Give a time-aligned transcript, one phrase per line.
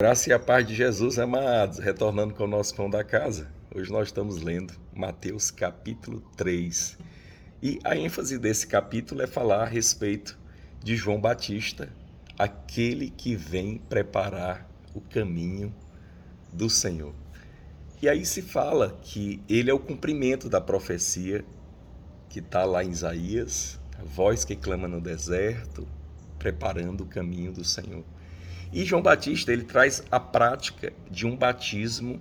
[0.00, 3.50] Graça e a paz de Jesus, amados, retornando com o nosso pão da casa.
[3.74, 6.96] Hoje nós estamos lendo Mateus capítulo 3.
[7.60, 10.38] E a ênfase desse capítulo é falar a respeito
[10.84, 11.88] de João Batista,
[12.38, 15.74] aquele que vem preparar o caminho
[16.52, 17.12] do Senhor.
[18.00, 21.44] E aí se fala que ele é o cumprimento da profecia
[22.28, 25.88] que está lá em Isaías, a voz que clama no deserto,
[26.38, 28.04] preparando o caminho do Senhor.
[28.72, 32.20] E João Batista ele traz a prática de um batismo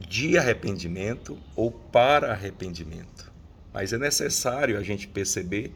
[0.00, 3.30] de arrependimento ou para arrependimento.
[3.72, 5.72] Mas é necessário a gente perceber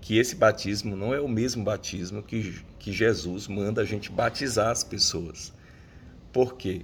[0.00, 4.68] que esse batismo não é o mesmo batismo que, que Jesus manda a gente batizar
[4.68, 5.52] as pessoas.
[6.32, 6.82] Por quê?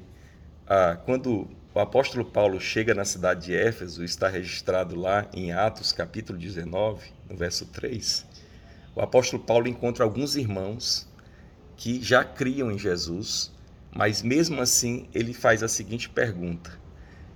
[0.67, 5.93] Ah, quando o apóstolo Paulo chega na cidade de Éfeso, está registrado lá em Atos
[5.93, 8.27] capítulo 19, no verso 3,
[8.95, 11.09] o apóstolo Paulo encontra alguns irmãos
[11.77, 13.53] que já criam em Jesus,
[13.95, 16.79] mas mesmo assim ele faz a seguinte pergunta.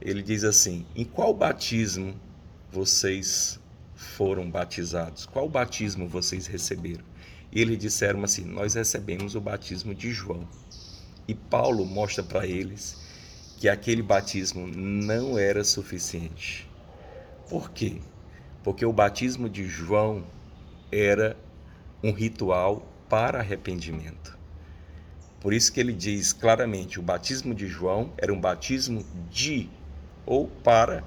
[0.01, 2.15] Ele diz assim: Em qual batismo
[2.73, 3.61] vocês
[3.95, 5.27] foram batizados?
[5.27, 7.05] Qual batismo vocês receberam?
[7.53, 10.49] E eles disseram assim: Nós recebemos o batismo de João.
[11.29, 12.97] E Paulo mostra para eles
[13.59, 16.69] que aquele batismo não era suficiente.
[17.49, 18.01] Por quê?
[18.63, 20.25] Porque o batismo de João
[20.91, 21.37] era
[22.03, 24.40] um ritual para arrependimento.
[25.41, 29.69] Por isso que ele diz claramente: o batismo de João era um batismo de
[30.27, 31.03] ou para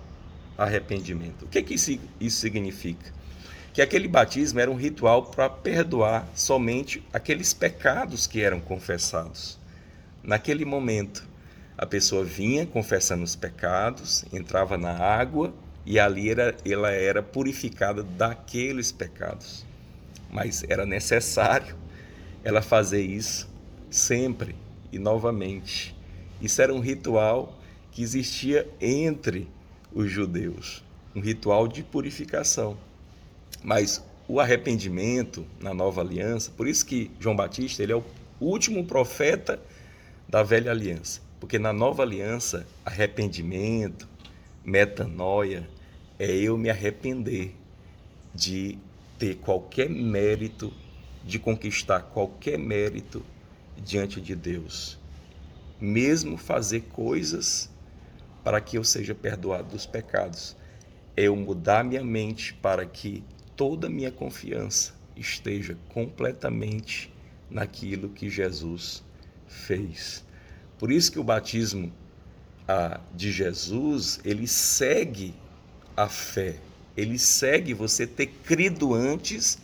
[0.57, 1.45] arrependimento.
[1.45, 3.11] O que, que isso, isso significa?
[3.73, 9.57] Que aquele batismo era um ritual para perdoar somente aqueles pecados que eram confessados.
[10.21, 11.27] Naquele momento,
[11.77, 15.53] a pessoa vinha confessando os pecados, entrava na água
[15.85, 19.65] e ali era, ela era purificada daqueles pecados.
[20.31, 21.75] Mas era necessário
[22.43, 23.52] ela fazer isso
[23.93, 24.55] sempre
[24.91, 25.95] e novamente.
[26.41, 27.57] Isso era um ritual
[27.91, 29.47] que existia entre
[29.93, 30.83] os judeus,
[31.15, 32.77] um ritual de purificação.
[33.63, 38.03] Mas o arrependimento na nova aliança, por isso que João Batista ele é o
[38.41, 39.61] último profeta
[40.27, 44.07] da velha aliança, porque na nova aliança, arrependimento,
[44.65, 45.69] metanoia,
[46.17, 47.55] é eu me arrepender
[48.33, 48.77] de
[49.19, 50.73] ter qualquer mérito
[51.23, 53.23] de conquistar qualquer mérito
[53.77, 54.99] diante de Deus,
[55.79, 57.69] mesmo fazer coisas
[58.43, 60.55] para que eu seja perdoado dos pecados.
[61.15, 63.23] É eu mudar minha mente para que
[63.55, 67.13] toda minha confiança esteja completamente
[67.49, 69.03] naquilo que Jesus
[69.47, 70.25] fez.
[70.79, 71.91] Por isso que o batismo
[73.13, 75.35] de Jesus, ele segue
[75.95, 76.55] a fé.
[76.97, 79.59] Ele segue você ter crido antes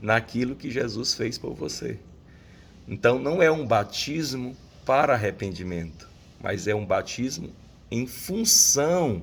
[0.00, 1.98] naquilo que Jesus fez por você.
[2.86, 6.08] Então não é um batismo para arrependimento,
[6.40, 7.50] mas é um batismo
[7.90, 9.22] em função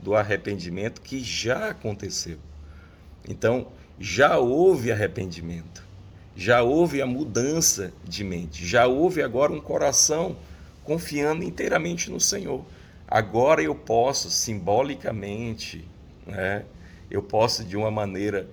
[0.00, 2.38] do arrependimento que já aconteceu.
[3.28, 5.84] Então, já houve arrependimento,
[6.36, 10.36] já houve a mudança de mente, já houve agora um coração
[10.84, 12.64] confiando inteiramente no Senhor.
[13.06, 15.86] Agora eu posso simbolicamente,
[16.26, 16.64] né,
[17.10, 18.48] eu posso de uma maneira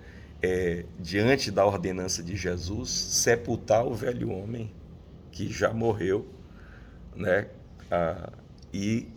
[0.45, 4.71] é, diante da ordenança de Jesus, sepultar o velho homem
[5.31, 6.27] que já morreu,
[7.15, 7.47] né?
[7.89, 8.31] Ah,
[8.71, 9.07] e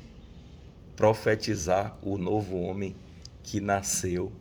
[0.97, 2.97] profetizar o novo homem
[3.43, 4.33] que nasceu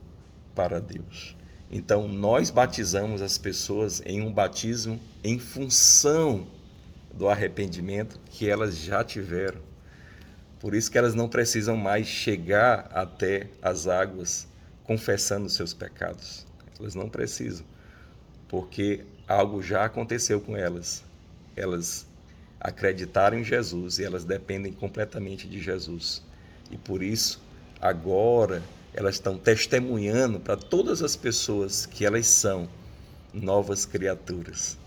[0.55, 1.35] para Deus.
[1.69, 6.47] Então, nós batizamos as pessoas em um batismo em função
[7.13, 9.59] do arrependimento que elas já tiveram.
[10.57, 14.47] Por isso que elas não precisam mais chegar até as águas
[14.85, 16.47] confessando seus pecados.
[16.79, 17.65] Elas não precisam,
[18.47, 21.03] porque algo já aconteceu com elas.
[21.55, 22.05] Elas
[22.59, 26.23] acreditaram em Jesus e elas dependem completamente de Jesus.
[26.71, 27.41] E por isso,
[27.79, 28.61] agora,
[28.93, 32.67] elas estão testemunhando para todas as pessoas que elas são
[33.33, 34.77] novas criaturas.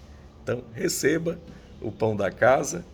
[0.43, 1.39] Então, receba
[1.81, 2.85] o pão da casa